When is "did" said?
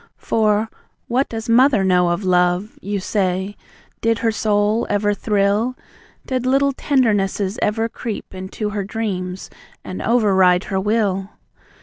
4.01-4.17, 6.25-6.43